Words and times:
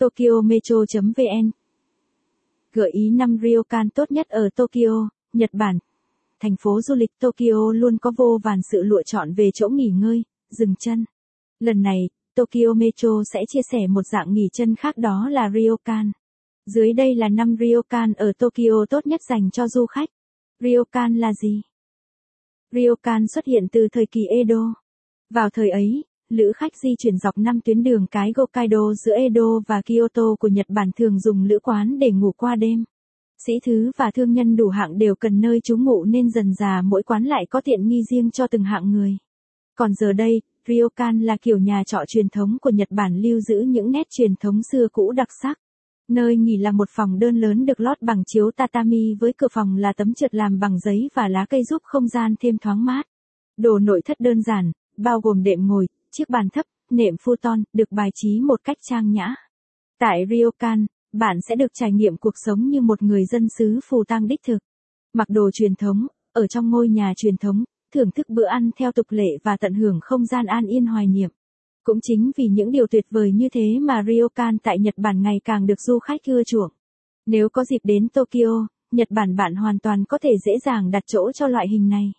Tokyo 0.00 0.40
Metro.vn 0.40 1.50
Gợi 2.72 2.90
ý 2.90 3.10
5 3.10 3.36
ryokan 3.42 3.90
tốt 3.90 4.10
nhất 4.10 4.28
ở 4.28 4.48
Tokyo, 4.54 5.08
Nhật 5.32 5.50
Bản. 5.52 5.78
Thành 6.40 6.56
phố 6.60 6.80
du 6.80 6.94
lịch 6.94 7.10
Tokyo 7.18 7.72
luôn 7.74 7.98
có 7.98 8.12
vô 8.16 8.38
vàn 8.42 8.60
sự 8.72 8.82
lựa 8.82 9.02
chọn 9.02 9.34
về 9.34 9.50
chỗ 9.54 9.68
nghỉ 9.68 9.88
ngơi, 9.88 10.22
dừng 10.50 10.74
chân. 10.78 11.04
Lần 11.58 11.82
này, 11.82 12.08
Tokyo 12.34 12.74
Metro 12.76 13.22
sẽ 13.32 13.40
chia 13.48 13.60
sẻ 13.72 13.86
một 13.86 14.02
dạng 14.12 14.32
nghỉ 14.32 14.48
chân 14.52 14.76
khác 14.76 14.96
đó 14.96 15.28
là 15.30 15.50
ryokan. 15.50 16.12
Dưới 16.66 16.92
đây 16.92 17.14
là 17.14 17.28
5 17.28 17.56
ryokan 17.60 18.12
ở 18.12 18.32
Tokyo 18.38 18.86
tốt 18.90 19.06
nhất 19.06 19.20
dành 19.28 19.50
cho 19.50 19.68
du 19.68 19.86
khách. 19.86 20.08
Ryokan 20.60 21.16
là 21.16 21.32
gì? 21.32 21.62
Ryokan 22.72 23.26
xuất 23.34 23.46
hiện 23.46 23.68
từ 23.72 23.88
thời 23.92 24.06
kỳ 24.06 24.20
Edo. 24.26 24.74
Vào 25.30 25.50
thời 25.50 25.70
ấy, 25.70 26.04
lữ 26.30 26.52
khách 26.56 26.72
di 26.82 26.94
chuyển 26.98 27.18
dọc 27.18 27.38
năm 27.38 27.60
tuyến 27.64 27.82
đường 27.82 28.06
cái 28.06 28.32
Hokkaido 28.36 28.94
giữa 28.94 29.16
Edo 29.16 29.60
và 29.66 29.82
Kyoto 29.82 30.34
của 30.40 30.48
Nhật 30.48 30.66
Bản 30.68 30.90
thường 30.96 31.18
dùng 31.18 31.44
lữ 31.44 31.58
quán 31.58 31.98
để 31.98 32.10
ngủ 32.10 32.32
qua 32.36 32.56
đêm. 32.56 32.84
Sĩ 33.46 33.52
thứ 33.66 33.90
và 33.96 34.10
thương 34.10 34.32
nhân 34.32 34.56
đủ 34.56 34.68
hạng 34.68 34.98
đều 34.98 35.14
cần 35.14 35.40
nơi 35.40 35.60
trú 35.64 35.76
ngụ 35.76 36.04
nên 36.04 36.30
dần 36.30 36.54
già 36.54 36.82
mỗi 36.84 37.02
quán 37.02 37.24
lại 37.24 37.46
có 37.50 37.60
tiện 37.64 37.88
nghi 37.88 38.02
riêng 38.10 38.30
cho 38.30 38.46
từng 38.46 38.64
hạng 38.64 38.90
người. 38.90 39.16
Còn 39.74 39.94
giờ 39.94 40.12
đây, 40.12 40.42
Ryokan 40.68 41.20
là 41.20 41.36
kiểu 41.36 41.58
nhà 41.58 41.82
trọ 41.86 41.98
truyền 42.08 42.28
thống 42.28 42.56
của 42.60 42.70
Nhật 42.70 42.88
Bản 42.90 43.16
lưu 43.16 43.40
giữ 43.40 43.60
những 43.60 43.90
nét 43.90 44.06
truyền 44.10 44.34
thống 44.40 44.60
xưa 44.72 44.88
cũ 44.92 45.12
đặc 45.12 45.28
sắc. 45.42 45.58
Nơi 46.08 46.36
nghỉ 46.36 46.56
là 46.56 46.72
một 46.72 46.88
phòng 46.90 47.18
đơn 47.18 47.36
lớn 47.36 47.66
được 47.66 47.80
lót 47.80 48.02
bằng 48.02 48.22
chiếu 48.26 48.50
tatami 48.56 49.14
với 49.14 49.32
cửa 49.32 49.48
phòng 49.52 49.76
là 49.76 49.92
tấm 49.92 50.14
trượt 50.14 50.34
làm 50.34 50.58
bằng 50.58 50.78
giấy 50.78 51.08
và 51.14 51.28
lá 51.28 51.46
cây 51.50 51.64
giúp 51.64 51.82
không 51.84 52.08
gian 52.08 52.34
thêm 52.40 52.58
thoáng 52.58 52.84
mát. 52.84 53.06
Đồ 53.56 53.78
nội 53.78 54.02
thất 54.04 54.20
đơn 54.20 54.42
giản, 54.42 54.72
bao 54.96 55.20
gồm 55.20 55.42
đệm 55.42 55.66
ngồi, 55.66 55.86
chiếc 56.12 56.28
bàn 56.28 56.48
thấp, 56.48 56.66
nệm 56.90 57.14
futon, 57.14 57.62
được 57.72 57.92
bài 57.92 58.10
trí 58.14 58.40
một 58.40 58.60
cách 58.64 58.76
trang 58.90 59.10
nhã. 59.10 59.34
Tại 59.98 60.24
Ryokan, 60.30 60.86
bạn 61.12 61.40
sẽ 61.48 61.54
được 61.56 61.70
trải 61.74 61.92
nghiệm 61.92 62.16
cuộc 62.16 62.34
sống 62.44 62.68
như 62.68 62.80
một 62.80 63.02
người 63.02 63.24
dân 63.24 63.46
xứ 63.58 63.80
phù 63.88 64.04
tang 64.04 64.26
đích 64.26 64.40
thực. 64.46 64.58
Mặc 65.12 65.28
đồ 65.28 65.50
truyền 65.52 65.74
thống, 65.74 66.06
ở 66.32 66.46
trong 66.46 66.70
ngôi 66.70 66.88
nhà 66.88 67.12
truyền 67.16 67.36
thống, 67.36 67.64
thưởng 67.94 68.10
thức 68.10 68.28
bữa 68.28 68.46
ăn 68.46 68.70
theo 68.78 68.92
tục 68.92 69.06
lệ 69.10 69.38
và 69.42 69.56
tận 69.56 69.74
hưởng 69.74 69.98
không 70.02 70.26
gian 70.26 70.46
an 70.46 70.66
yên 70.66 70.86
hoài 70.86 71.06
niệm. 71.06 71.30
Cũng 71.84 71.98
chính 72.02 72.30
vì 72.36 72.44
những 72.48 72.70
điều 72.70 72.86
tuyệt 72.86 73.06
vời 73.10 73.32
như 73.32 73.48
thế 73.48 73.78
mà 73.80 74.02
Ryokan 74.06 74.58
tại 74.58 74.78
Nhật 74.78 74.94
Bản 74.96 75.22
ngày 75.22 75.40
càng 75.44 75.66
được 75.66 75.80
du 75.80 75.98
khách 75.98 76.20
ưa 76.24 76.42
chuộng. 76.44 76.70
Nếu 77.26 77.48
có 77.48 77.64
dịp 77.64 77.80
đến 77.82 78.08
Tokyo, 78.08 78.66
Nhật 78.90 79.10
Bản 79.10 79.36
bạn 79.36 79.54
hoàn 79.54 79.78
toàn 79.78 80.04
có 80.04 80.18
thể 80.18 80.30
dễ 80.46 80.52
dàng 80.64 80.90
đặt 80.90 81.02
chỗ 81.06 81.32
cho 81.32 81.46
loại 81.46 81.68
hình 81.68 81.88
này. 81.88 82.12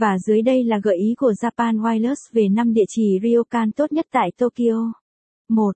Và 0.00 0.18
dưới 0.18 0.42
đây 0.42 0.64
là 0.64 0.80
gợi 0.82 0.96
ý 0.96 1.14
của 1.16 1.32
Japan 1.32 1.80
Wireless 1.80 2.32
về 2.32 2.48
5 2.48 2.72
địa 2.72 2.84
chỉ 2.88 3.18
Ryokan 3.22 3.72
tốt 3.72 3.92
nhất 3.92 4.06
tại 4.10 4.32
Tokyo. 4.38 4.92
1. 5.48 5.72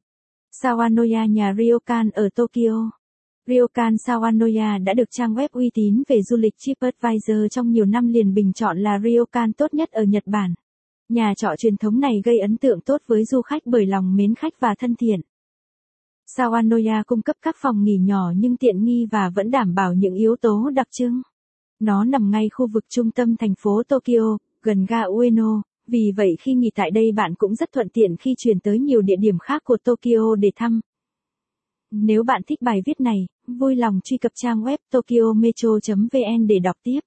Sawanoya 0.62 1.26
nhà 1.26 1.54
Ryokan 1.58 2.10
ở 2.10 2.28
Tokyo. 2.34 2.90
Ryokan 3.46 3.94
Sawanoya 3.94 4.84
đã 4.84 4.94
được 4.94 5.08
trang 5.10 5.34
web 5.34 5.48
uy 5.52 5.70
tín 5.74 6.02
về 6.08 6.22
du 6.22 6.36
lịch 6.36 6.54
TripAdvisor 6.58 7.38
trong 7.50 7.70
nhiều 7.70 7.84
năm 7.84 8.08
liền 8.08 8.34
bình 8.34 8.52
chọn 8.52 8.78
là 8.78 8.98
Ryokan 8.98 9.52
tốt 9.52 9.74
nhất 9.74 9.90
ở 9.90 10.02
Nhật 10.02 10.22
Bản. 10.26 10.54
Nhà 11.08 11.34
trọ 11.36 11.48
truyền 11.58 11.76
thống 11.76 12.00
này 12.00 12.22
gây 12.24 12.38
ấn 12.38 12.56
tượng 12.56 12.80
tốt 12.80 13.00
với 13.06 13.24
du 13.24 13.42
khách 13.42 13.62
bởi 13.64 13.86
lòng 13.86 14.16
mến 14.16 14.34
khách 14.34 14.60
và 14.60 14.74
thân 14.78 14.94
thiện. 14.94 15.20
Sawanoya 16.36 17.02
cung 17.06 17.22
cấp 17.22 17.36
các 17.42 17.56
phòng 17.62 17.84
nghỉ 17.84 17.96
nhỏ 17.96 18.32
nhưng 18.36 18.56
tiện 18.56 18.84
nghi 18.84 19.06
và 19.10 19.30
vẫn 19.34 19.50
đảm 19.50 19.74
bảo 19.74 19.94
những 19.94 20.14
yếu 20.14 20.36
tố 20.36 20.70
đặc 20.74 20.86
trưng. 20.90 21.22
Nó 21.80 22.04
nằm 22.04 22.30
ngay 22.30 22.48
khu 22.48 22.66
vực 22.66 22.84
trung 22.88 23.10
tâm 23.10 23.36
thành 23.36 23.54
phố 23.58 23.82
Tokyo, 23.88 24.38
gần 24.62 24.86
ga 24.88 25.02
Ueno, 25.02 25.62
vì 25.86 26.12
vậy 26.16 26.36
khi 26.40 26.54
nghỉ 26.54 26.70
tại 26.74 26.90
đây 26.90 27.12
bạn 27.12 27.34
cũng 27.34 27.54
rất 27.54 27.72
thuận 27.72 27.88
tiện 27.88 28.16
khi 28.16 28.34
chuyển 28.38 28.60
tới 28.60 28.78
nhiều 28.78 29.02
địa 29.02 29.16
điểm 29.20 29.38
khác 29.38 29.62
của 29.64 29.76
Tokyo 29.84 30.34
để 30.38 30.50
thăm. 30.56 30.80
Nếu 31.90 32.22
bạn 32.22 32.42
thích 32.46 32.62
bài 32.62 32.82
viết 32.86 33.00
này, 33.00 33.26
vui 33.46 33.76
lòng 33.76 34.00
truy 34.04 34.18
cập 34.18 34.32
trang 34.34 34.62
web 34.62 34.78
tokyometro.vn 34.90 36.46
để 36.46 36.58
đọc 36.58 36.76
tiếp. 36.82 37.00